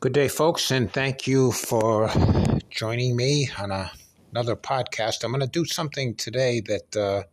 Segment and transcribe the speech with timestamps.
[0.00, 2.10] Good day, folks, and thank you for
[2.70, 3.92] joining me on a,
[4.30, 5.22] another podcast.
[5.22, 7.24] I'm going to do something today that, uh,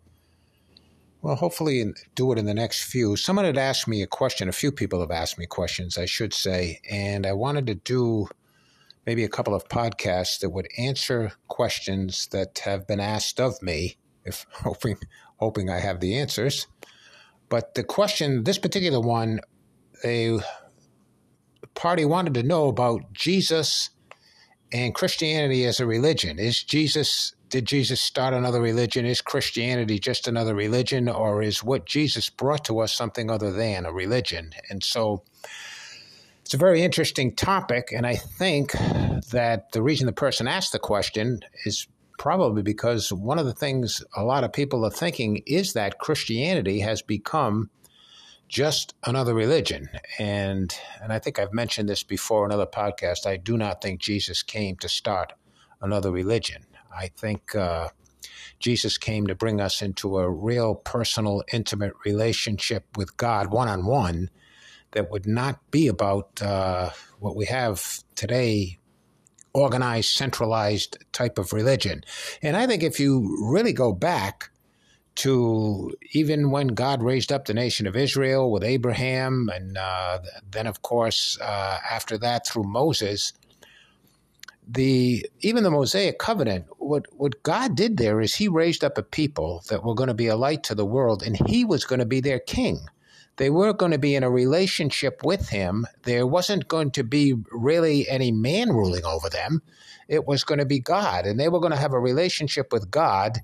[1.22, 1.85] well, hopefully
[2.15, 3.15] do it in the next few.
[3.15, 6.33] Someone had asked me a question, a few people have asked me questions, I should
[6.33, 8.28] say, and I wanted to do
[9.06, 13.96] maybe a couple of podcasts that would answer questions that have been asked of me,
[14.26, 14.97] if hoping
[15.38, 16.68] hoping I have the answers.
[17.48, 19.40] But the question, this particular one,
[20.04, 20.38] they
[21.77, 23.91] party wanted to know about Jesus
[24.73, 26.40] and Christianity as a religion.
[26.40, 29.05] Is Jesus did Jesus start another religion?
[29.05, 33.85] Is Christianity just another religion, or is what Jesus brought to us something other than
[33.85, 34.52] a religion?
[34.70, 35.23] And so
[36.41, 38.73] it's a very interesting topic, and I think
[39.32, 41.88] that the reason the person asked the question is
[42.20, 46.80] probably because one of the things a lot of people are thinking is that Christianity
[46.80, 47.70] has become
[48.48, 49.90] just another religion.
[50.20, 53.26] And and I think I've mentioned this before in other podcasts.
[53.26, 55.34] I do not think Jesus came to start
[55.82, 56.66] another religion.
[56.96, 57.90] I think uh,
[58.60, 63.86] Jesus came to bring us into a real personal, intimate relationship with God, one on
[63.86, 64.30] one,
[64.91, 68.80] that would not be about uh, what we have today
[69.53, 72.03] organized, centralized type of religion.
[72.41, 74.52] And I think if you really go back
[75.17, 80.67] to even when God raised up the nation of Israel with Abraham, and uh, then,
[80.67, 83.33] of course, uh, after that through Moses,
[84.67, 89.03] the even the Mosaic covenant, what what God did there is He raised up a
[89.03, 91.99] people that were going to be a light to the world, and He was going
[91.99, 92.79] to be their king.
[93.37, 95.87] They were going to be in a relationship with Him.
[96.03, 99.63] There wasn't going to be really any man ruling over them.
[100.07, 102.91] It was going to be God, and they were going to have a relationship with
[102.91, 103.39] God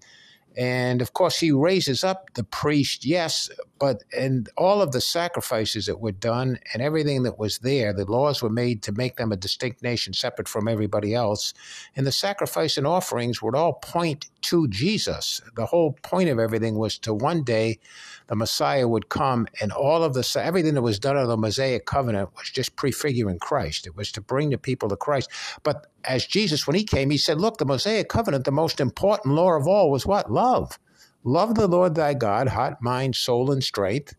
[0.55, 3.49] and of course, he raises up the priest, yes,
[3.83, 8.09] but and all of the sacrifices that were done and everything that was there, the
[8.09, 11.53] laws were made to make them a distinct nation separate from everybody else.
[11.93, 15.41] And the sacrifice and offerings would all point to Jesus.
[15.57, 17.79] The whole point of everything was to one day
[18.27, 21.85] the Messiah would come, and all of the everything that was done under the Mosaic
[21.85, 23.85] covenant was just prefiguring Christ.
[23.85, 25.29] It was to bring the people to Christ.
[25.63, 29.35] But as Jesus, when he came, he said, Look, the Mosaic covenant, the most important
[29.35, 30.31] law of all was what?
[30.31, 30.79] Love.
[31.23, 34.15] Love the Lord thy God, heart, mind, soul, and strength.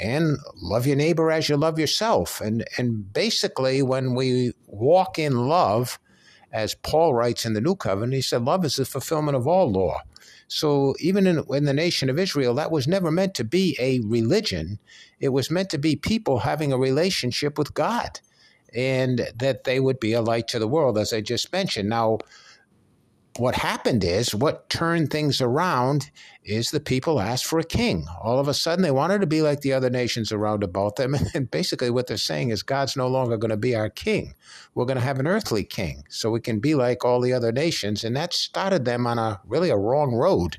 [0.00, 2.40] And love your neighbor as you love yourself.
[2.40, 5.98] And and basically when we walk in love,
[6.52, 9.70] as Paul writes in the New Covenant, he said, Love is the fulfillment of all
[9.70, 10.02] law.
[10.46, 14.00] So even in, in, the nation of Israel, that was never meant to be a
[14.00, 14.78] religion.
[15.18, 18.20] It was meant to be people having a relationship with God
[18.74, 21.88] and that they would be a light to the world, as I just mentioned.
[21.88, 22.18] Now,
[23.36, 26.10] what happened is what turned things around
[26.44, 28.06] is the people asked for a king.
[28.22, 31.16] All of a sudden, they wanted to be like the other nations around about them.
[31.34, 34.34] And basically, what they're saying is God's no longer going to be our king.
[34.74, 37.50] We're going to have an earthly king so we can be like all the other
[37.50, 38.04] nations.
[38.04, 40.58] And that started them on a really a wrong road.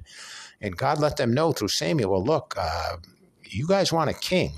[0.60, 2.98] And God let them know through Samuel, well, look, uh,
[3.44, 4.54] you guys want a king.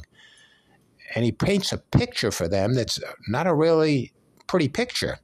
[1.13, 4.11] And he paints a picture for them that's not a really
[4.47, 5.19] pretty picture.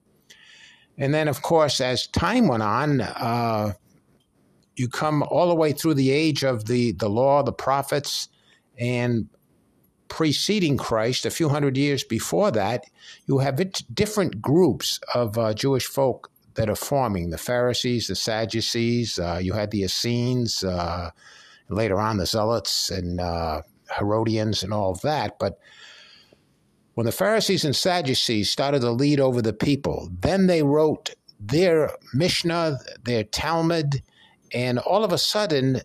[0.98, 3.74] And then, of course, as time went on, uh,
[4.76, 8.30] you come all the way through the age of the, the law, the prophets,
[8.78, 9.28] and
[10.08, 12.86] preceding Christ, a few hundred years before that,
[13.26, 13.60] you have
[13.94, 19.54] different groups of uh, Jewish folk that are forming the Pharisees, the Sadducees, uh, you
[19.54, 21.10] had the Essenes, uh,
[21.70, 23.64] later on the Zealots and uh,
[23.98, 25.40] Herodians and all of that.
[25.40, 25.58] But
[26.96, 31.92] when the Pharisees and Sadducees started to lead over the people, then they wrote their
[32.14, 34.04] Mishnah, their Talmud,
[34.54, 35.82] and all of a sudden,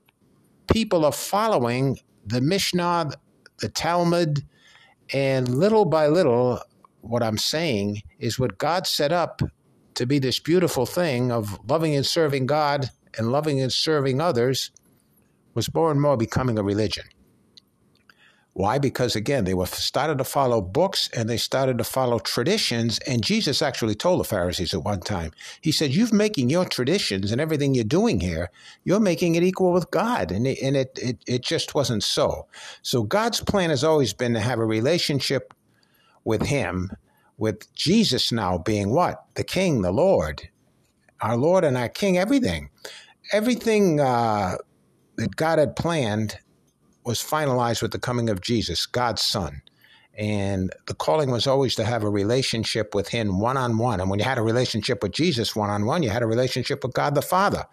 [0.71, 3.13] people are following the Mishnah,
[3.61, 4.45] the Talmud,
[5.13, 6.61] and little by little,
[7.01, 9.41] what I'm saying is what God set up
[9.95, 14.71] to be this beautiful thing of loving and serving God and loving and serving others
[15.55, 17.05] was more and more becoming a religion.
[18.59, 18.79] Why?
[18.79, 22.99] Because again, they were started to follow books and they started to follow traditions.
[23.07, 27.31] And Jesus actually told the Pharisees at one time, He said, You're making your traditions
[27.31, 28.51] and everything you're doing here,
[28.83, 30.33] you're making it equal with God.
[30.33, 32.49] And it, and it, it, it just wasn't so.
[32.83, 35.55] So God's plan has always been to have a relationship
[36.25, 36.91] with Him,
[37.37, 39.25] with Jesus now being what?
[39.35, 40.49] The King, the Lord,
[41.21, 42.71] our Lord and our King, everything.
[43.33, 44.57] Everything uh,
[45.15, 46.39] that God had planned
[47.09, 49.63] was finalized with the coming of Jesus, God's Son.
[50.15, 53.99] And the calling was always to have a relationship with Him one on one.
[53.99, 56.85] And when you had a relationship with Jesus one on one, you had a relationship
[56.85, 57.65] with God the Father.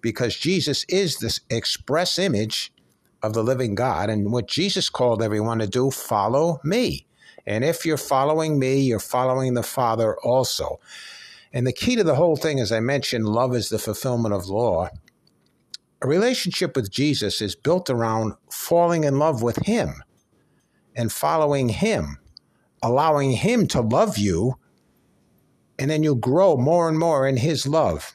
[0.00, 2.72] Because Jesus is this express image
[3.20, 4.08] of the living God.
[4.08, 7.06] And what Jesus called everyone to do, follow me.
[7.44, 10.78] And if you're following me, you're following the Father also.
[11.52, 14.46] And the key to the whole thing, as I mentioned, love is the fulfillment of
[14.46, 14.88] law.
[16.02, 20.02] A relationship with Jesus is built around falling in love with Him
[20.96, 22.18] and following Him,
[22.82, 24.54] allowing Him to love you,
[25.78, 28.14] and then you grow more and more in His love.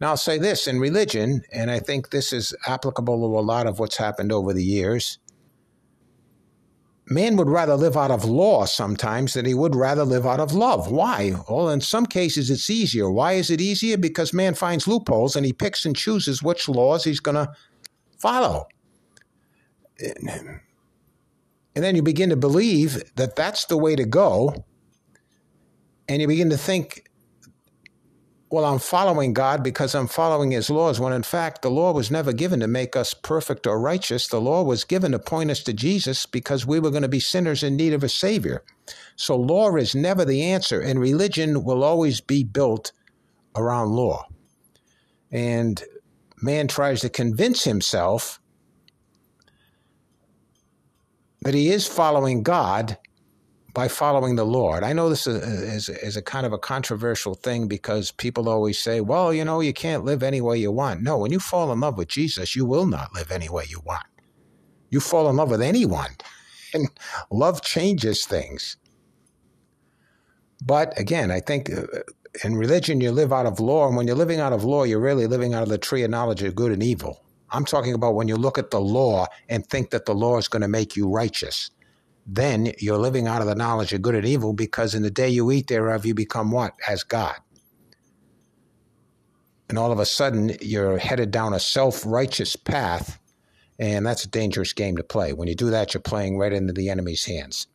[0.00, 3.66] Now, I'll say this in religion, and I think this is applicable to a lot
[3.66, 5.18] of what's happened over the years
[7.06, 10.54] man would rather live out of law sometimes than he would rather live out of
[10.54, 10.90] love.
[10.90, 11.34] Why?
[11.48, 13.10] Well, in some cases it's easier.
[13.10, 13.98] Why is it easier?
[13.98, 17.52] Because man finds loopholes and he picks and chooses which laws he's going to
[18.18, 18.66] follow.
[19.98, 20.60] And
[21.74, 24.64] then you begin to believe that that's the way to go.
[26.08, 27.03] And you begin to think
[28.54, 32.08] well, I'm following God because I'm following His laws, when in fact the law was
[32.08, 34.28] never given to make us perfect or righteous.
[34.28, 37.18] The law was given to point us to Jesus because we were going to be
[37.18, 38.62] sinners in need of a Savior.
[39.16, 42.92] So, law is never the answer, and religion will always be built
[43.56, 44.28] around law.
[45.32, 45.82] And
[46.40, 48.38] man tries to convince himself
[51.42, 52.98] that he is following God
[53.74, 54.84] by following the Lord.
[54.84, 59.00] I know this is, is, a kind of a controversial thing because people always say,
[59.00, 61.02] well, you know, you can't live any way you want.
[61.02, 63.80] No, when you fall in love with Jesus, you will not live any way you
[63.84, 64.06] want.
[64.90, 66.12] You fall in love with anyone,
[66.72, 66.88] and
[67.32, 68.76] love changes things.
[70.64, 71.82] But again, I think uh,
[72.44, 75.00] in religion, you live out of law, and when you're living out of law, you're
[75.00, 77.24] really living out of the tree of knowledge of good and evil.
[77.50, 80.48] I'm talking about when you look at the law and think that the law is
[80.48, 81.70] going to make you righteous
[82.26, 85.28] then you're living out of the knowledge of good and evil because in the day
[85.28, 86.72] you eat thereof, you become what?
[86.88, 87.36] As God.
[89.68, 93.18] And all of a sudden, you're headed down a self righteous path,
[93.78, 95.32] and that's a dangerous game to play.
[95.32, 97.66] When you do that, you're playing right into the enemy's hands.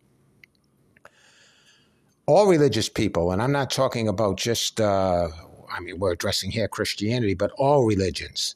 [2.25, 5.29] All religious people, and I'm not talking about just, uh,
[5.71, 8.55] I mean, we're addressing here Christianity, but all religions,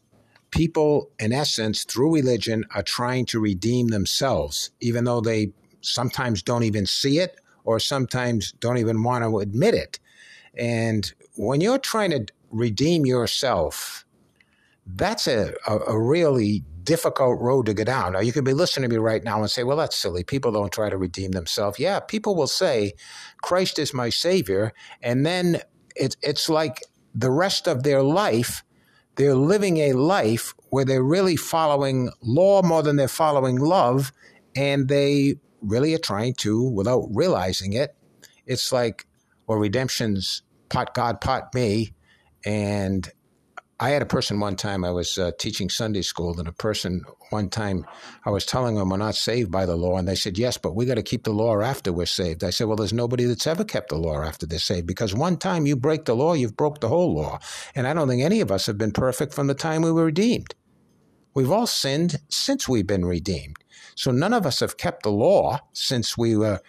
[0.52, 5.54] people, in essence, through religion, are trying to redeem themselves, even though they
[5.84, 10.00] sometimes don't even see it or sometimes don't even want to admit it.
[10.58, 14.06] And when you're trying to redeem yourself,
[14.86, 18.14] that's a, a, a, really difficult road to go down.
[18.14, 20.24] Now, you could be listening to me right now and say, well, that's silly.
[20.24, 21.80] People don't try to redeem themselves.
[21.80, 22.94] Yeah, people will say,
[23.42, 24.74] Christ is my Savior.
[25.02, 25.62] And then
[25.96, 26.84] it, it's like
[27.16, 28.64] the rest of their life,
[29.16, 34.12] they're living a life where they're really following law more than they're following love.
[34.56, 37.96] And they really are trying to, without realizing it,
[38.46, 39.06] it's like,
[39.48, 41.94] well, redemption's pot God, pot me.
[42.46, 43.10] And
[43.80, 47.04] I had a person one time, I was uh, teaching Sunday school, and a person
[47.32, 47.86] one time,
[48.26, 49.98] I was telling them we're not saved by the law.
[49.98, 52.44] And they said, yes, but we got to keep the law after we're saved.
[52.44, 55.38] I said, well, there's nobody that's ever kept the law after they're saved because one
[55.38, 57.40] time you break the law, you've broke the whole law.
[57.76, 60.06] And I don't think any of us have been perfect from the time we were
[60.06, 60.54] redeemed.
[61.34, 63.58] We've all sinned since we've been redeemed.
[63.96, 66.62] So none of us have kept the law since we were.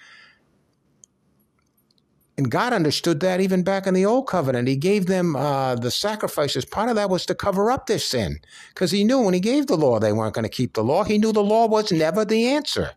[2.37, 4.67] And God understood that even back in the old covenant.
[4.67, 6.65] He gave them uh, the sacrifices.
[6.65, 8.41] Part of that was to cover up their sin
[8.71, 11.05] because he knew when he gave the law they weren't going to keep the law.
[11.05, 12.93] He knew the law was never the answer.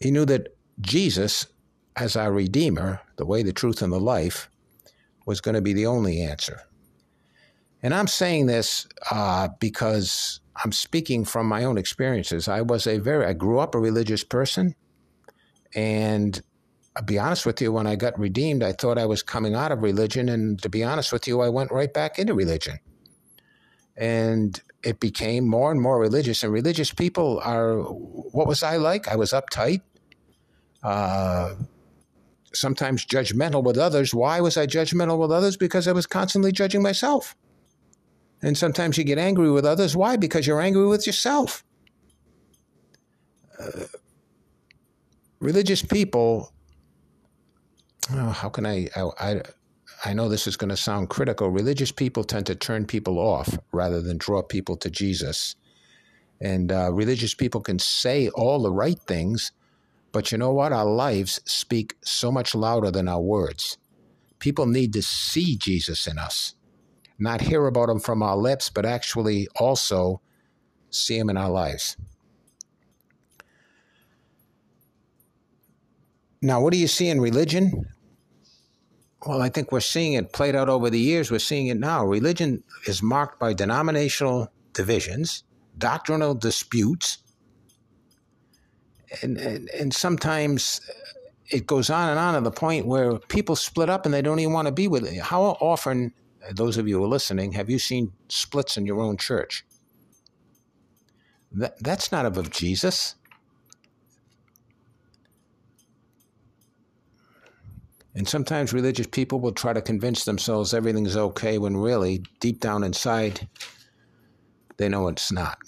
[0.00, 1.46] He knew that Jesus,
[1.96, 4.48] as our Redeemer, the way, the truth, and the life,
[5.24, 6.62] was going to be the only answer.
[7.82, 12.48] And I'm saying this uh, because I'm speaking from my own experiences.
[12.48, 14.74] I was a very, I grew up a religious person.
[15.74, 16.40] And
[16.96, 19.70] I'll be honest with you, when I got redeemed, I thought I was coming out
[19.70, 20.28] of religion.
[20.28, 22.78] And to be honest with you, I went right back into religion.
[23.96, 26.42] And it became more and more religious.
[26.42, 29.06] And religious people are, what was I like?
[29.06, 29.82] I was uptight,
[30.82, 31.54] uh,
[32.52, 34.12] sometimes judgmental with others.
[34.14, 35.56] Why was I judgmental with others?
[35.56, 37.36] Because I was constantly judging myself.
[38.42, 39.96] And sometimes you get angry with others.
[39.96, 40.16] Why?
[40.16, 41.64] Because you're angry with yourself.
[43.58, 43.84] Uh,
[45.40, 46.52] religious people,
[48.12, 49.42] oh, how can I, I, I,
[50.04, 51.50] I know this is going to sound critical.
[51.50, 55.56] Religious people tend to turn people off rather than draw people to Jesus.
[56.40, 59.50] And uh, religious people can say all the right things,
[60.12, 60.72] but you know what?
[60.72, 63.76] Our lives speak so much louder than our words.
[64.38, 66.54] People need to see Jesus in us
[67.18, 70.20] not hear about him from our lips, but actually also
[70.90, 71.96] see him in our lives.
[76.40, 77.86] Now, what do you see in religion?
[79.26, 81.30] Well, I think we're seeing it played out over the years.
[81.30, 82.06] We're seeing it now.
[82.06, 85.42] Religion is marked by denominational divisions,
[85.76, 87.18] doctrinal disputes,
[89.22, 90.80] and, and, and sometimes
[91.50, 94.38] it goes on and on to the point where people split up and they don't
[94.38, 95.18] even want to be with it.
[95.18, 96.12] How often,
[96.52, 99.64] those of you who are listening, have you seen splits in your own church?
[101.52, 103.14] That, that's not of Jesus.
[108.14, 112.82] And sometimes religious people will try to convince themselves everything's okay when really, deep down
[112.82, 113.48] inside,
[114.76, 115.58] they know it's not.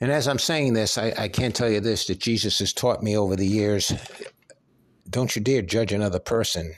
[0.00, 3.02] And as I'm saying this, I, I can't tell you this that Jesus has taught
[3.02, 3.92] me over the years
[5.10, 6.74] don't you dare judge another person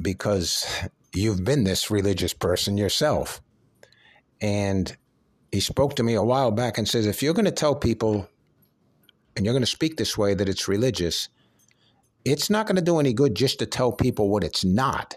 [0.00, 0.66] because
[1.14, 3.40] you've been this religious person yourself.
[4.40, 4.96] And
[5.52, 8.28] he spoke to me a while back and says, if you're going to tell people
[9.36, 11.28] and you're going to speak this way that it's religious,
[12.24, 15.16] it's not going to do any good just to tell people what it's not.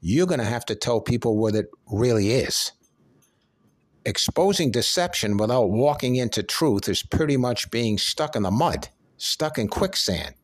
[0.00, 2.72] You're going to have to tell people what it really is
[4.04, 9.58] exposing deception without walking into truth is pretty much being stuck in the mud, stuck
[9.58, 10.34] in quicksand.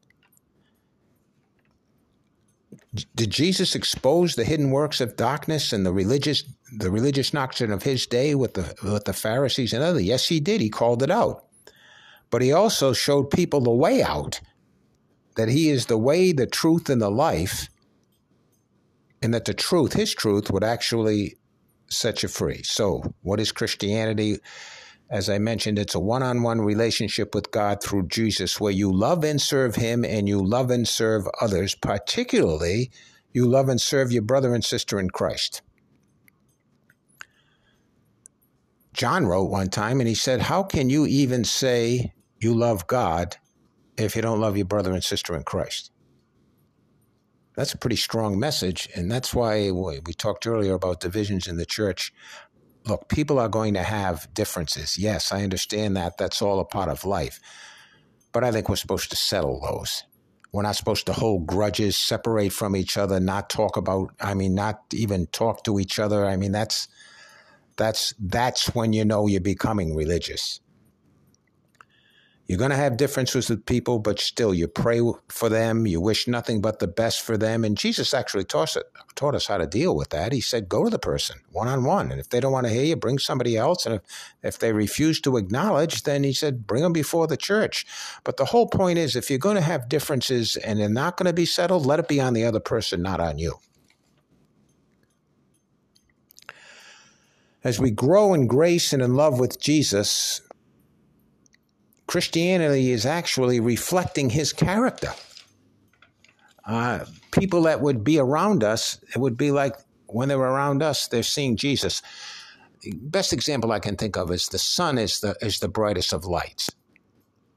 [3.14, 6.44] Did Jesus expose the hidden works of darkness and the religious
[6.78, 10.02] the religious doctrine of his day with the with the Pharisees and others?
[10.02, 10.60] Yes, he did.
[10.60, 11.44] He called it out.
[12.30, 14.40] But he also showed people the way out,
[15.36, 17.68] that he is the way, the truth, and the life,
[19.22, 21.36] and that the truth, his truth, would actually
[21.88, 22.62] set you free.
[22.64, 24.38] So, what is Christianity?
[25.08, 28.92] As I mentioned, it's a one on one relationship with God through Jesus where you
[28.92, 32.90] love and serve Him and you love and serve others, particularly,
[33.32, 35.62] you love and serve your brother and sister in Christ.
[38.96, 43.36] John wrote one time and he said, How can you even say you love God
[43.98, 45.92] if you don't love your brother and sister in Christ?
[47.56, 48.88] That's a pretty strong message.
[48.94, 52.12] And that's why we talked earlier about divisions in the church.
[52.86, 54.96] Look, people are going to have differences.
[54.96, 56.18] Yes, I understand that.
[56.18, 57.40] That's all a part of life.
[58.32, 60.04] But I think we're supposed to settle those.
[60.52, 64.54] We're not supposed to hold grudges, separate from each other, not talk about, I mean,
[64.54, 66.24] not even talk to each other.
[66.24, 66.88] I mean, that's
[67.76, 70.60] that's that's when you know you're becoming religious.
[72.46, 75.84] You're going to have differences with people, but still you pray for them.
[75.84, 77.64] You wish nothing but the best for them.
[77.64, 78.84] And Jesus actually taught, us,
[79.16, 80.32] taught us how to deal with that.
[80.32, 82.12] He said, go to the person one on one.
[82.12, 83.84] And if they don't want to hear you, bring somebody else.
[83.84, 84.02] And if,
[84.44, 87.84] if they refuse to acknowledge, then he said, bring them before the church.
[88.22, 91.26] But the whole point is if you're going to have differences and they're not going
[91.26, 93.54] to be settled, let it be on the other person, not on you.
[97.64, 100.40] As we grow in grace and in love with Jesus,
[102.06, 105.12] Christianity is actually reflecting his character.
[106.64, 109.74] Uh, people that would be around us, it would be like
[110.06, 112.02] when they're around us, they're seeing Jesus.
[112.94, 116.24] Best example I can think of is the sun is the is the brightest of
[116.24, 116.70] lights.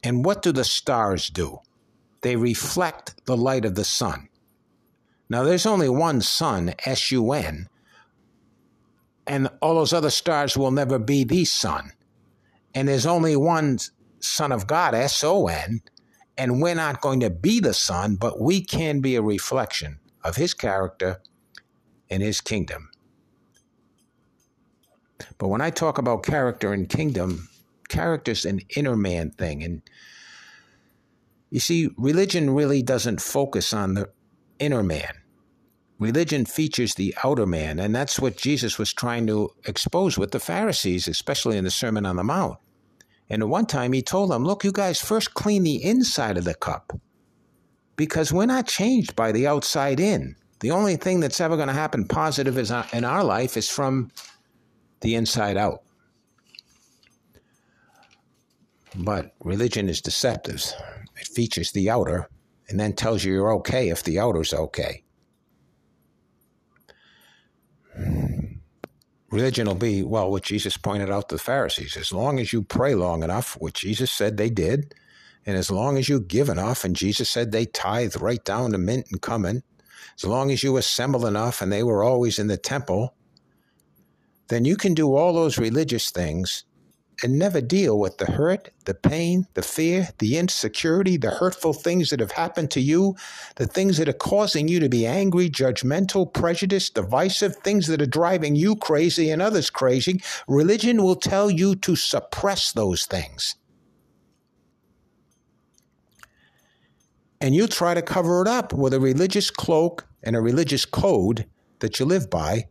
[0.03, 1.59] And what do the stars do?
[2.21, 4.29] They reflect the light of the sun.
[5.29, 7.67] Now there's only one sun, S U N,
[9.27, 11.91] and all those other stars will never be the sun.
[12.73, 13.77] And there's only one
[14.19, 15.81] Son of God, S O N,
[16.37, 20.35] and we're not going to be the Son, but we can be a reflection of
[20.35, 21.21] His character
[22.09, 22.89] and His kingdom.
[25.37, 27.49] But when I talk about character and kingdom,
[27.89, 29.63] character's an inner man thing.
[29.63, 29.81] And
[31.49, 34.09] you see, religion really doesn't focus on the
[34.59, 35.13] inner man.
[35.99, 40.39] Religion features the outer man, and that's what Jesus was trying to expose with the
[40.39, 42.57] Pharisees, especially in the Sermon on the Mount.
[43.29, 46.45] And at one time he told them, look, you guys first clean the inside of
[46.45, 46.93] the cup
[47.95, 50.35] because we're not changed by the outside in.
[50.61, 53.69] The only thing that's ever going to happen positive is uh, in our life is
[53.69, 54.11] from
[55.01, 55.83] the inside out.
[58.95, 60.73] But religion is deceptive.
[61.15, 62.29] It features the outer
[62.67, 65.03] and then tells you you're okay if the outer's okay
[69.31, 71.97] religion will be, well, what Jesus pointed out to the Pharisees.
[71.97, 74.95] As long as you pray long enough, which Jesus said they did,
[75.45, 78.77] and as long as you give enough, and Jesus said they tithe right down to
[78.77, 79.63] mint and cumin,
[80.15, 83.15] as long as you assemble enough, and they were always in the temple,
[84.49, 86.65] then you can do all those religious things
[87.23, 92.09] and never deal with the hurt, the pain, the fear, the insecurity, the hurtful things
[92.09, 93.15] that have happened to you,
[93.55, 98.05] the things that are causing you to be angry, judgmental, prejudiced, divisive, things that are
[98.05, 100.21] driving you crazy and others crazy.
[100.47, 103.55] Religion will tell you to suppress those things.
[107.41, 111.45] And you try to cover it up with a religious cloak and a religious code
[111.79, 112.67] that you live by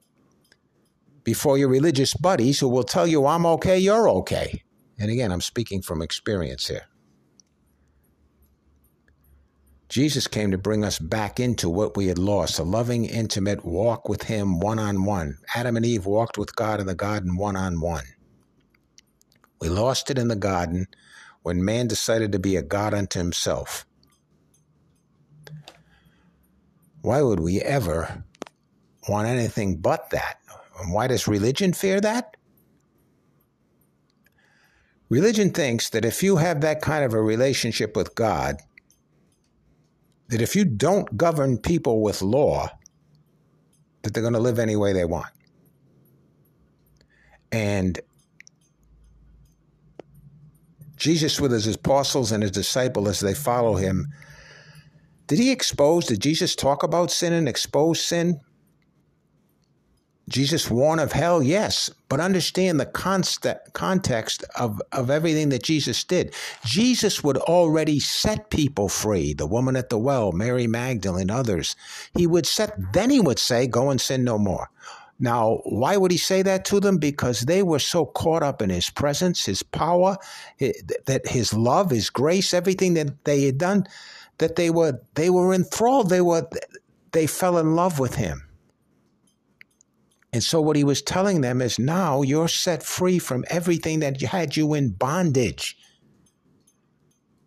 [1.29, 4.63] before your religious buddies who will tell you, I'm okay, you're okay.
[4.99, 6.87] And again, I'm speaking from experience here.
[9.91, 14.09] Jesus came to bring us back into what we had lost a loving, intimate walk
[14.09, 15.37] with Him one on one.
[15.55, 18.07] Adam and Eve walked with God in the garden one on one.
[19.61, 20.87] We lost it in the garden
[21.43, 23.85] when man decided to be a God unto himself.
[27.03, 28.25] Why would we ever
[29.07, 30.38] want anything but that?
[30.87, 32.37] Why does religion fear that?
[35.09, 38.57] Religion thinks that if you have that kind of a relationship with God,
[40.29, 42.69] that if you don't govern people with law,
[44.03, 45.33] that they're going to live any way they want.
[47.51, 47.99] And
[50.97, 54.09] Jesus, with his apostles and his disciples as they follow him,
[55.27, 58.41] did he expose, did Jesus talk about sin and expose sin?
[60.29, 61.43] Jesus warn of hell?
[61.43, 62.87] Yes, but understand the
[63.73, 66.35] context of, of everything that Jesus did.
[66.65, 71.75] Jesus would already set people free, the woman at the well, Mary Magdalene, others.
[72.15, 74.71] He would set, then he would say, Go and sin no more.
[75.21, 76.99] Now, why would he say that to them?
[76.99, 80.17] Because they were so caught up in his presence, his power,
[80.61, 83.87] that his love, his grace, everything that they had done,
[84.39, 86.11] that they were they were enthralled.
[86.11, 86.49] They were
[87.11, 88.48] they fell in love with him.
[90.33, 94.21] And so what he was telling them is now you're set free from everything that
[94.23, 95.77] had you in bondage.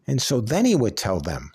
[0.08, 1.52] And so then he would tell them,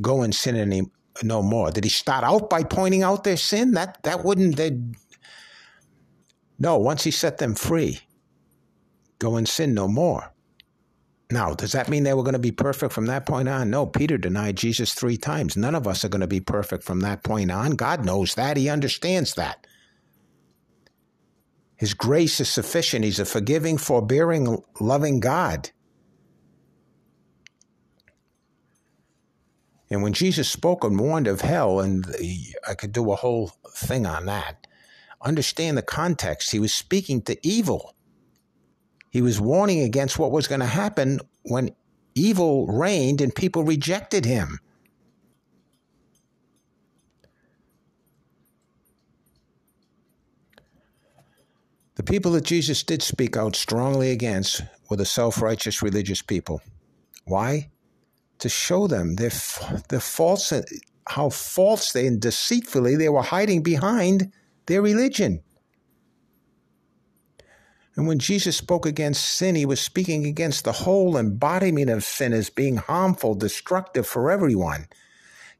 [0.00, 0.82] go and sin any
[1.22, 1.70] no more.
[1.70, 3.72] Did he start out by pointing out their sin?
[3.72, 4.78] That that wouldn't they
[6.58, 8.00] No, once he set them free,
[9.18, 10.32] go and sin no more.
[11.30, 13.70] Now, does that mean they were going to be perfect from that point on?
[13.70, 15.56] No, Peter denied Jesus three times.
[15.56, 17.72] None of us are going to be perfect from that point on.
[17.72, 18.56] God knows that.
[18.56, 19.66] He understands that.
[21.76, 23.04] His grace is sufficient.
[23.04, 25.70] He's a forgiving, forbearing, loving God.
[29.90, 32.06] And when Jesus spoke and warned of hell, and
[32.66, 34.66] I could do a whole thing on that,
[35.22, 36.50] understand the context.
[36.50, 37.94] He was speaking to evil.
[39.10, 41.70] He was warning against what was going to happen when
[42.14, 44.58] evil reigned and people rejected him.
[51.96, 56.60] The people that Jesus did speak out strongly against were the self righteous religious people.
[57.24, 57.70] Why?
[58.40, 59.30] To show them their,
[59.88, 60.52] their false,
[61.06, 64.32] how false they and deceitfully they were hiding behind
[64.66, 65.42] their religion.
[67.96, 72.32] And when Jesus spoke against sin, he was speaking against the whole embodiment of sin
[72.32, 74.88] as being harmful, destructive for everyone.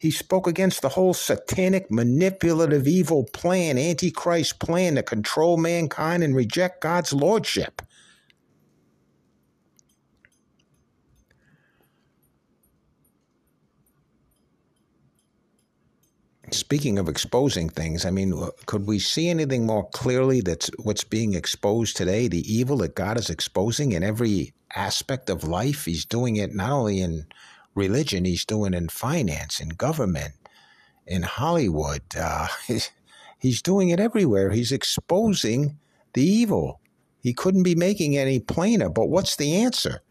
[0.05, 6.37] He spoke against the whole satanic, manipulative, evil plan, antichrist plan to control mankind and
[6.37, 7.81] reject God's lordship.
[16.51, 21.03] Speaking of exposing things, I mean, uh, could we see anything more clearly that's what's
[21.03, 22.29] being exposed today?
[22.29, 25.87] The evil that God is exposing in every aspect of life.
[25.87, 27.25] He's doing it not only in
[27.74, 30.34] religion, he's doing in finance, in government,
[31.06, 32.02] in Hollywood.
[32.18, 32.90] Uh, he's,
[33.38, 34.50] he's doing it everywhere.
[34.50, 35.78] He's exposing
[36.14, 36.80] the evil.
[37.20, 38.88] He couldn't be making any plainer.
[38.88, 40.02] But what's the answer?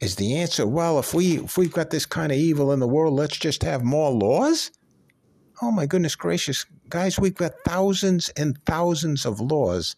[0.00, 0.98] Is the answer well?
[0.98, 3.84] If we if we've got this kind of evil in the world, let's just have
[3.84, 4.70] more laws?
[5.60, 7.18] Oh my goodness gracious, guys!
[7.18, 9.96] We've got thousands and thousands of laws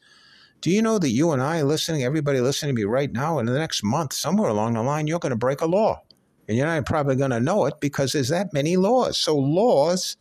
[0.62, 3.46] do you know that you and I listening, everybody listening to me right now, in
[3.46, 6.00] the next month, somewhere along the line, you're going to break a law.
[6.46, 9.18] And you're not probably going to know it because there's that many laws.
[9.18, 10.16] So laws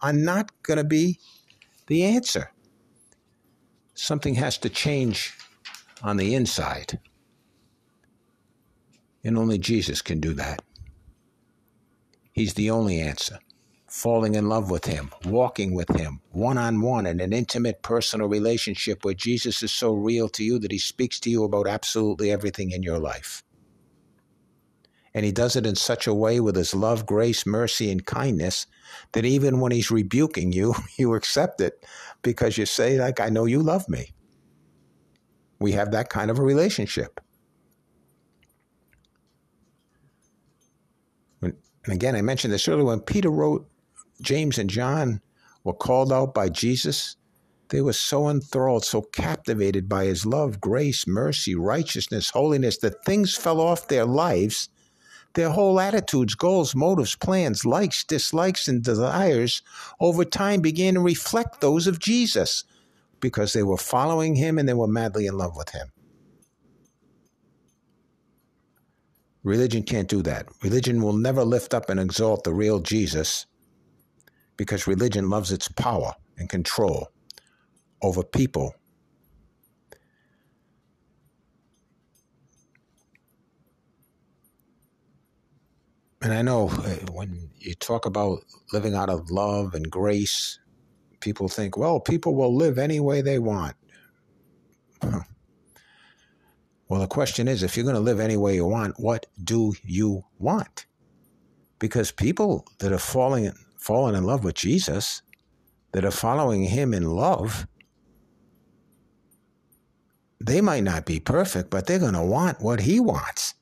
[0.00, 1.18] are not going to be
[1.86, 2.52] the answer.
[3.94, 5.34] Something has to change
[6.02, 6.98] on the inside.
[9.24, 10.60] And only Jesus can do that.
[12.32, 13.38] He's the only answer
[13.98, 18.28] falling in love with Him, walking with Him, one on one in an intimate personal
[18.28, 22.30] relationship where Jesus is so real to you that He speaks to you about absolutely
[22.30, 23.42] everything in your life.
[25.14, 28.66] And He does it in such a way with His love, grace, mercy, and kindness
[29.12, 31.84] that even when He's rebuking you, you accept it
[32.22, 34.12] because you say, like, I know you love me.
[35.58, 37.20] We have that kind of a relationship.
[41.88, 43.66] And again, I mentioned this earlier when Peter wrote
[44.20, 45.20] James and John
[45.64, 47.16] were called out by Jesus,
[47.70, 53.36] they were so enthralled, so captivated by his love, grace, mercy, righteousness, holiness, that things
[53.36, 54.68] fell off their lives.
[55.34, 59.62] Their whole attitudes, goals, motives, plans, likes, dislikes, and desires
[60.00, 62.64] over time began to reflect those of Jesus
[63.20, 65.88] because they were following him and they were madly in love with him.
[69.44, 70.46] Religion can't do that.
[70.62, 73.46] Religion will never lift up and exalt the real Jesus
[74.58, 77.08] because religion loves its power and control
[78.02, 78.74] over people.
[86.20, 88.40] And I know uh, when you talk about
[88.72, 90.58] living out of love and grace,
[91.20, 93.76] people think, well, people will live any way they want.
[96.88, 99.74] Well, the question is if you're going to live any way you want, what do
[99.84, 100.86] you want?
[101.78, 105.22] Because people that are falling, falling in love with Jesus,
[105.92, 107.66] that are following him in love,
[110.40, 113.54] they might not be perfect, but they're going to want what he wants.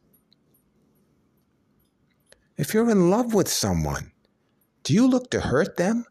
[2.57, 4.13] If you're in love with someone,
[4.83, 6.05] do you look to hurt them?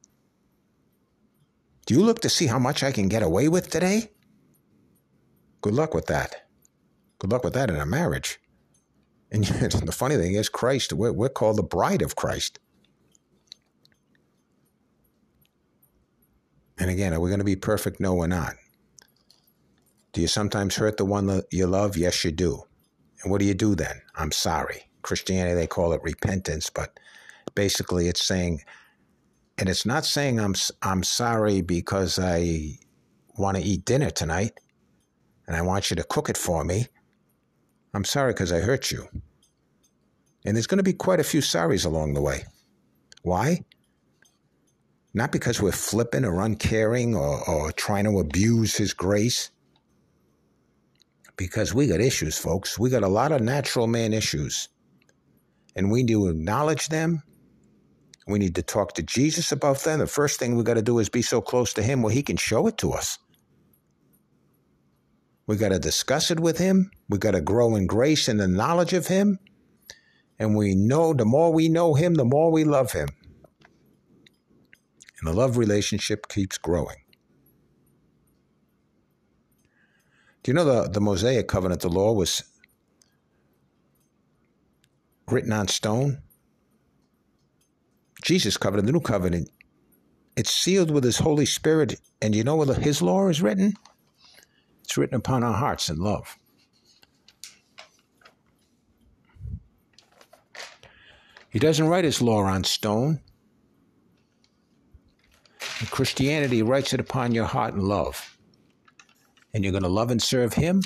[1.85, 4.11] Do you look to see how much I can get away with today?
[5.61, 6.47] Good luck with that.
[7.19, 8.39] Good luck with that in a marriage.
[9.31, 12.59] And the funny thing is, Christ, we're, we're called the bride of Christ.
[16.77, 17.99] And again, are we going to be perfect?
[17.99, 18.55] No, we're not.
[20.13, 21.97] Do you sometimes hurt the one that you love?
[21.97, 22.63] Yes, you do.
[23.21, 24.01] And what do you do then?
[24.15, 24.83] I'm sorry.
[25.01, 26.99] Christianity, they call it repentance, but
[27.53, 28.61] basically it's saying,
[29.57, 32.77] and it's not saying I'm, I'm sorry because I
[33.37, 34.59] want to eat dinner tonight
[35.47, 36.87] and I want you to cook it for me.
[37.93, 39.07] I'm sorry because I hurt you.
[40.45, 42.43] And there's going to be quite a few sorries along the way.
[43.23, 43.63] Why?
[45.15, 49.49] Not because we're flippant or uncaring or, or trying to abuse His grace.
[51.37, 52.77] Because we got issues, folks.
[52.77, 54.67] We got a lot of natural man issues.
[55.73, 57.23] And we need to acknowledge them.
[58.27, 59.99] We need to talk to Jesus about them.
[59.99, 62.21] The first thing we got to do is be so close to Him where He
[62.21, 63.17] can show it to us.
[65.47, 66.91] We got to discuss it with Him.
[67.07, 69.39] We got to grow in grace and the knowledge of Him.
[70.39, 73.07] And we know the more we know Him, the more we love Him.
[75.25, 76.97] And the love relationship keeps growing.
[80.43, 82.43] Do you know the, the Mosaic covenant, the law was
[85.27, 86.21] written on stone?
[88.21, 89.49] Jesus covenant, the new covenant,
[90.37, 91.99] it's sealed with his Holy Spirit.
[92.21, 93.73] And you know where his law is written?
[94.83, 96.37] It's written upon our hearts in love.
[101.49, 103.21] He doesn't write his law on stone.
[105.95, 108.37] Christianity writes it upon your heart in love.
[109.53, 110.81] And you're going to love and serve him.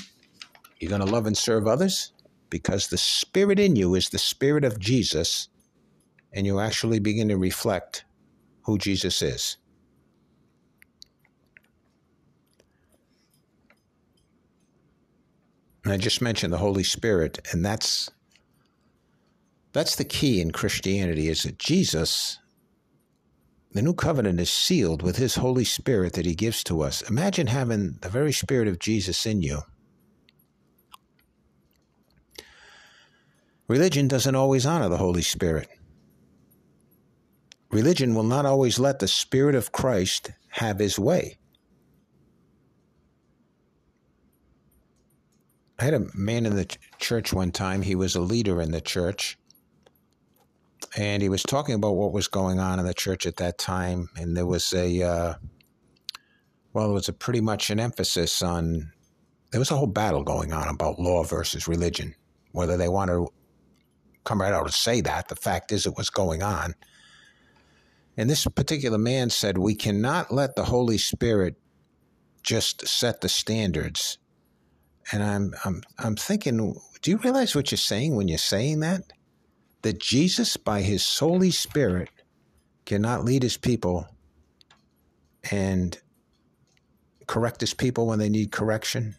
[0.79, 2.13] You're going to love and serve others
[2.51, 5.49] because the spirit in you is the spirit of Jesus,
[6.31, 8.05] and you actually begin to reflect
[8.61, 9.57] who Jesus is.
[15.85, 18.11] And I just mentioned the Holy Spirit, and that's
[19.73, 22.37] that's the key in Christianity is that Jesus
[23.71, 27.01] the new covenant is sealed with his Holy Spirit that he gives to us.
[27.03, 29.61] Imagine having the very Spirit of Jesus in you.
[33.67, 35.69] Religion doesn't always honor the Holy Spirit.
[37.71, 41.37] Religion will not always let the Spirit of Christ have his way.
[45.77, 47.83] I had a man in the church one time.
[47.83, 49.37] He was a leader in the church.
[50.97, 54.09] And he was talking about what was going on in the church at that time.
[54.17, 55.33] And there was a, uh,
[56.73, 58.91] well, there was a pretty much an emphasis on,
[59.51, 62.15] there was a whole battle going on about law versus religion,
[62.51, 63.27] whether they want to
[64.23, 65.27] come right out and say that.
[65.27, 66.75] The fact is, it was going on.
[68.17, 71.55] And this particular man said, We cannot let the Holy Spirit
[72.43, 74.17] just set the standards
[75.11, 79.01] and I'm I'm I'm thinking, do you realize what you're saying when you're saying that?
[79.81, 82.09] That Jesus, by his Holy Spirit,
[82.85, 84.07] cannot lead his people
[85.51, 85.97] and
[87.27, 89.15] correct his people when they need correction,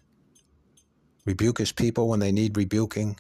[1.25, 3.16] rebuke his people when they need rebuking,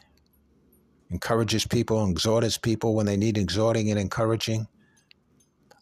[1.10, 4.66] encourage his people, exhort his people when they need exhorting and encouraging,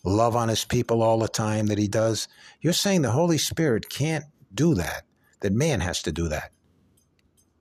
[0.04, 2.28] love on his people all the time that he does.
[2.60, 5.04] You're saying the Holy Spirit can't do that,
[5.40, 6.52] that man has to do that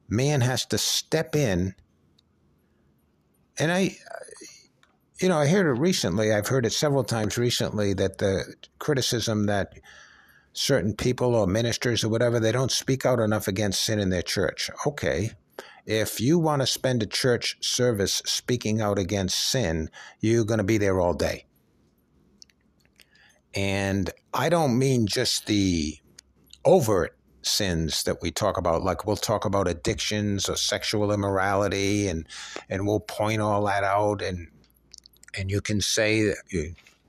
[0.10, 1.76] man has to step in.
[3.60, 3.98] And I,
[5.20, 6.32] you know, I heard it recently.
[6.32, 9.74] I've heard it several times recently that the criticism that
[10.54, 14.22] certain people or ministers or whatever, they don't speak out enough against sin in their
[14.22, 14.70] church.
[14.86, 15.32] Okay.
[15.86, 19.90] If you want to spend a church service speaking out against sin,
[20.20, 21.46] you're going to be there all day.
[23.54, 25.98] And I don't mean just the
[26.66, 27.17] overt
[27.48, 28.84] sins that we talk about.
[28.84, 32.28] Like we'll talk about addictions or sexual immorality, and
[32.70, 34.48] and we'll point all that out, and
[35.38, 36.34] and you can say,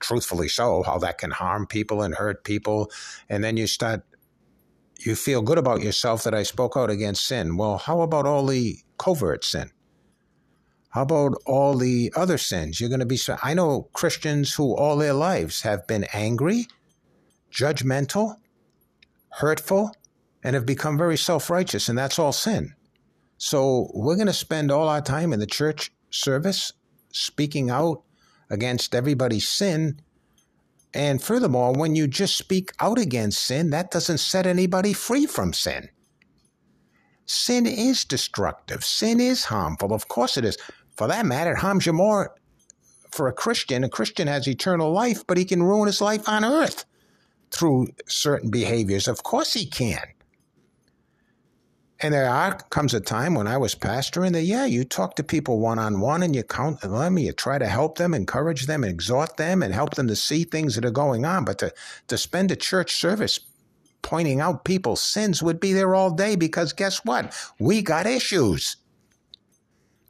[0.00, 2.90] truthfully so, how that can harm people and hurt people,
[3.28, 4.02] and then you start.
[5.00, 7.56] You feel good about yourself that I spoke out against sin.
[7.56, 9.70] Well, how about all the covert sin?
[10.90, 12.80] How about all the other sins?
[12.80, 13.20] You're going to be.
[13.42, 16.66] I know Christians who all their lives have been angry,
[17.52, 18.36] judgmental,
[19.30, 19.92] hurtful,
[20.42, 22.74] and have become very self righteous, and that's all sin.
[23.36, 26.72] So we're going to spend all our time in the church service
[27.12, 28.02] speaking out
[28.50, 30.00] against everybody's sin.
[30.94, 35.52] And furthermore, when you just speak out against sin, that doesn't set anybody free from
[35.52, 35.90] sin.
[37.26, 38.82] Sin is destructive.
[38.82, 39.92] Sin is harmful.
[39.92, 40.56] Of course it is.
[40.96, 42.34] For that matter, it harms you more
[43.12, 43.84] for a Christian.
[43.84, 46.86] A Christian has eternal life, but he can ruin his life on earth
[47.50, 49.06] through certain behaviors.
[49.06, 50.02] Of course he can.
[52.00, 55.24] And there are, comes a time when I was pastoring that, yeah, you talk to
[55.24, 58.84] people one on one and you count them, you try to help them, encourage them,
[58.84, 61.44] exhort them, and help them to see things that are going on.
[61.44, 61.74] But to,
[62.06, 63.40] to spend a church service
[64.02, 67.34] pointing out people's sins would be there all day because guess what?
[67.58, 68.76] We got issues.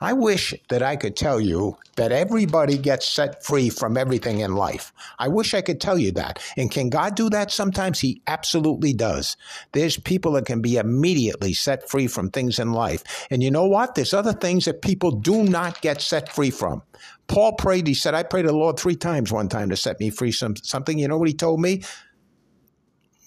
[0.00, 4.54] I wish that I could tell you that everybody gets set free from everything in
[4.54, 4.92] life.
[5.18, 6.40] I wish I could tell you that.
[6.56, 7.98] And can God do that sometimes?
[7.98, 9.36] He absolutely does.
[9.72, 13.26] There's people that can be immediately set free from things in life.
[13.30, 13.96] And you know what?
[13.96, 16.82] There's other things that people do not get set free from.
[17.26, 19.98] Paul prayed, he said, I prayed to the Lord three times one time to set
[19.98, 20.98] me free from something.
[20.98, 21.82] You know what he told me?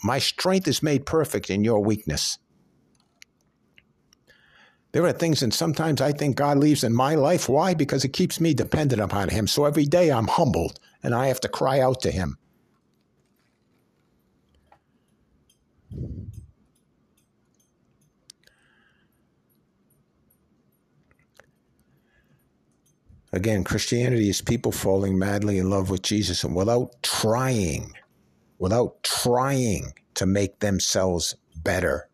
[0.03, 2.39] My strength is made perfect in your weakness.
[4.91, 7.47] There are things, and sometimes I think God leaves in my life.
[7.47, 7.73] Why?
[7.73, 9.47] Because it keeps me dependent upon Him.
[9.47, 12.37] So every day I'm humbled and I have to cry out to Him.
[23.33, 27.93] Again, Christianity is people falling madly in love with Jesus and without trying,
[28.59, 32.09] without trying to make themselves better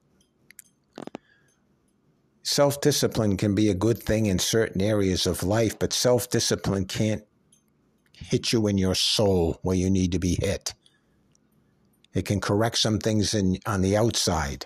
[2.47, 6.85] Self discipline can be a good thing in certain areas of life, but self discipline
[6.85, 7.21] can't
[8.13, 10.73] hit you in your soul where you need to be hit.
[12.13, 14.65] It can correct some things in, on the outside.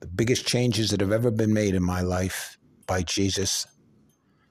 [0.00, 3.66] The biggest changes that have ever been made in my life by Jesus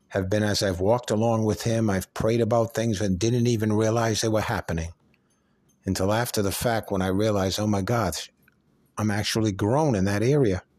[0.07, 3.71] have been as I've walked along with Him, I've prayed about things and didn't even
[3.71, 4.93] realize they were happening
[5.85, 8.17] until after the fact when I realized, oh my God,
[8.99, 10.63] I'm actually grown in that area.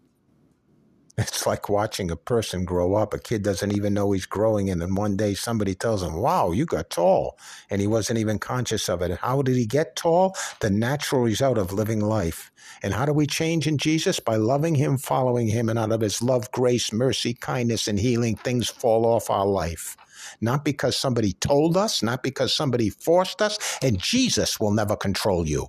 [1.19, 3.15] It's like watching a person grow up.
[3.15, 6.53] A kid doesn't even know he's growing, and then one day somebody tells him, Wow,
[6.53, 7.39] you got tall.
[7.71, 9.19] And he wasn't even conscious of it.
[9.19, 10.37] How did he get tall?
[10.61, 12.51] The natural result of living life.
[12.83, 14.21] And how do we change in Jesus?
[14.21, 18.37] By loving him, following him, and out of his love, grace, mercy, kindness, and healing,
[18.37, 19.97] things fall off our life.
[20.41, 25.49] Not because somebody told us, not because somebody forced us, and Jesus will never control
[25.49, 25.69] you.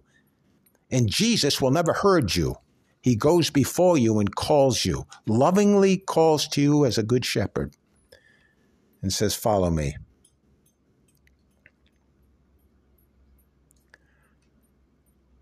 [0.91, 2.55] And Jesus will never hurt you.
[3.01, 7.75] He goes before you and calls you, lovingly calls to you as a good shepherd,
[9.01, 9.95] and says, Follow me.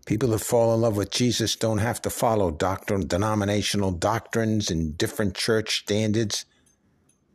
[0.06, 4.96] People that fall in love with Jesus don't have to follow doctrine, denominational doctrines and
[4.98, 6.46] different church standards.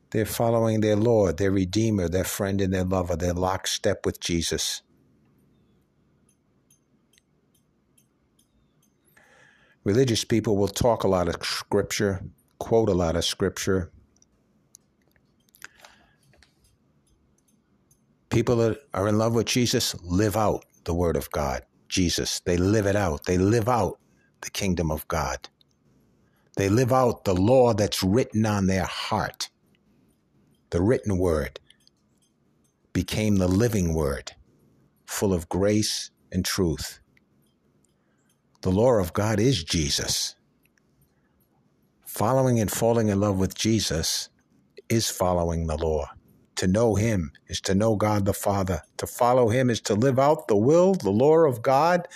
[0.10, 3.16] They're following their Lord, their Redeemer, their friend, and their lover.
[3.16, 4.82] They're lockstep with Jesus.
[9.86, 12.24] Religious people will talk a lot of scripture,
[12.60, 13.92] quote a lot of scripture.
[18.32, 22.42] People that are in love with Jesus live out the word of God, Jesus.
[22.42, 23.26] They live it out.
[23.26, 24.00] They live out
[24.42, 25.48] the kingdom of God.
[26.58, 29.50] They live out the law that's written on their heart.
[30.72, 31.60] The written word
[32.94, 34.32] became the living word,
[35.06, 37.00] full of grace and truth.
[38.66, 40.34] The law of God is Jesus.
[42.04, 44.30] Following and falling in love with Jesus
[44.90, 46.10] is following the law.
[46.56, 48.82] To know Him is to know God the Father.
[48.98, 52.08] To follow Him is to live out the will, the law of God.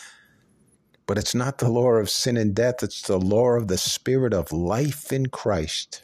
[1.05, 4.33] But it's not the law of sin and death, it's the law of the Spirit
[4.33, 6.03] of life in Christ.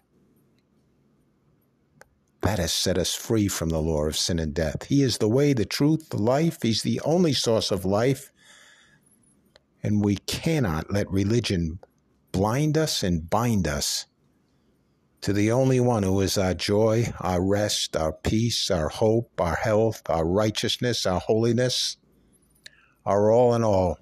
[2.42, 4.84] That has set us free from the law of sin and death.
[4.84, 6.62] He is the way, the truth, the life.
[6.62, 8.32] He's the only source of life.
[9.86, 11.78] And we cannot let religion
[12.32, 14.08] blind us and bind us
[15.22, 19.54] to the only one who is our joy, our rest, our peace, our hope, our
[19.54, 21.98] health, our righteousness, our holiness,
[23.06, 24.00] our all in all.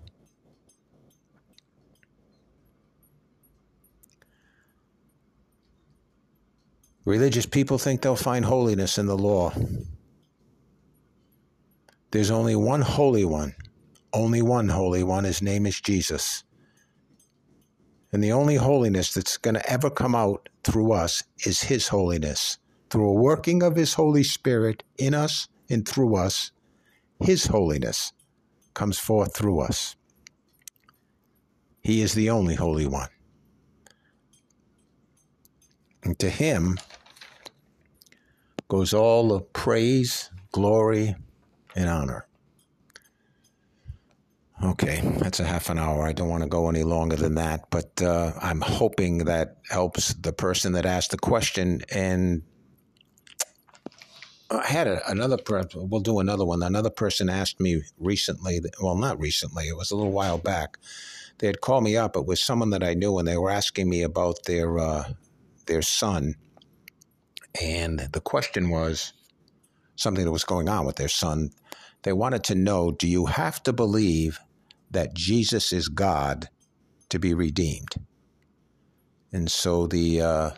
[7.04, 9.52] Religious people think they'll find holiness in the law.
[12.12, 13.54] There's only one holy one,
[14.14, 15.24] only one holy one.
[15.24, 16.44] His name is Jesus.
[18.12, 22.60] And the only holiness that's going to ever come out through us is His holiness.
[22.90, 26.52] Through a working of His Holy Spirit in us and through us,
[27.20, 28.14] His holiness
[28.76, 29.96] comes forth through us.
[31.82, 33.10] He is the only Holy One.
[36.04, 36.78] And to Him
[38.68, 41.16] goes all the praise, glory,
[41.76, 42.28] and honor.
[44.64, 46.08] Okay, that's a half an hour.
[46.08, 50.14] I don't want to go any longer than that, but uh, I'm hoping that helps
[50.14, 51.82] the person that asked the question.
[51.94, 52.44] And
[54.50, 55.38] I had a, another
[55.76, 56.64] we'll do another one.
[56.64, 60.78] Another person asked me recently, well, not recently, it was a little while back.
[61.40, 62.16] They had called me up.
[62.16, 65.10] It was someone that I knew, and they were asking me about their uh,
[65.66, 66.36] their son.
[67.62, 69.12] And the question was
[69.98, 71.50] something that was going on with their son.
[72.04, 74.40] They wanted to know do you have to believe
[74.94, 76.50] that Jesus is God
[77.10, 77.96] to be redeemed.
[79.32, 80.50] And so the uh,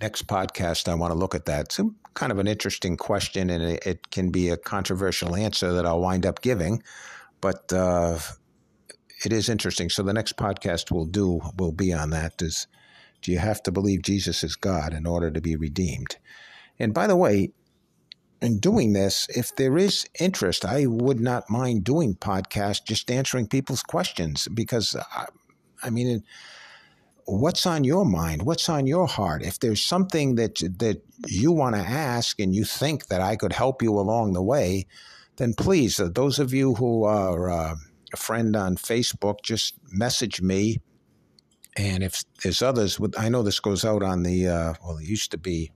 [0.00, 1.66] next podcast, I want to look at that.
[1.66, 1.80] It's
[2.14, 6.00] kind of an interesting question, and it, it, can be a controversial answer that I'll
[6.00, 6.82] wind up giving,
[7.40, 8.18] but uh,
[9.24, 9.90] it is interesting.
[9.90, 12.40] So the next podcast we'll do will be on that.
[12.42, 12.66] Is
[13.22, 16.16] do you have to believe Jesus is God in order to be redeemed?
[16.78, 17.52] And by the way,
[18.40, 23.48] in doing this, if there is interest, I would not mind doing podcasts, just answering
[23.48, 25.26] people's questions because, I,
[25.82, 26.22] I mean,
[27.24, 28.42] what's on your mind?
[28.42, 29.42] What's on your heart?
[29.42, 33.52] If there's something that that you want to ask and you think that I could
[33.52, 34.86] help you along the way,
[35.36, 37.74] then please, uh, those of you who are uh,
[38.12, 40.78] a friend on Facebook, just message me.
[41.76, 45.30] And if there's others, I know this goes out on the uh, well, it used
[45.32, 45.70] to be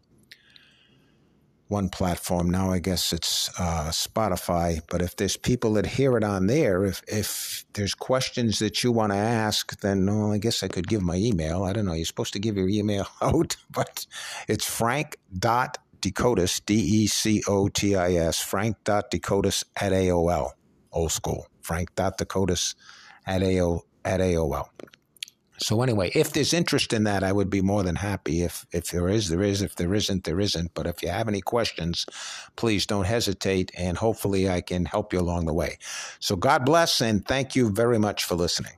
[1.73, 2.51] one platform.
[2.51, 4.81] Now I guess it's uh, Spotify.
[4.89, 8.93] But if there's people that hear it on there, if if there's questions that you
[8.93, 11.65] want to ask, then I guess I could give my email.
[11.65, 11.95] I don't know.
[11.95, 14.07] You're supposed to give your email out, but
[14.47, 19.93] it's frank dot Decotis, D E C O T I S, frank dot Decotis at
[19.93, 20.51] AOL,
[20.93, 21.47] old school.
[21.63, 22.75] Frank dot Decotis
[23.27, 24.67] at aol at AOL.
[25.59, 28.43] So anyway, if there's interest in that, I would be more than happy.
[28.43, 29.63] If if there is, there is.
[29.63, 30.75] If there isn't, there isn't.
[30.75, 32.07] But if you have any questions,
[32.57, 35.79] please don't hesitate, and hopefully I can help you along the way.
[36.19, 38.73] So God bless, and thank you very much for listening.